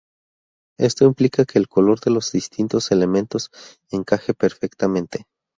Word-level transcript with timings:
Esto 0.79 1.05
implica 1.05 1.45
que 1.45 1.59
el 1.59 1.67
color 1.67 1.99
de 1.99 2.09
los 2.09 2.31
distintos 2.31 2.91
elementos 2.91 3.51
encaje 3.91 4.33
perfectamente. 4.33 5.27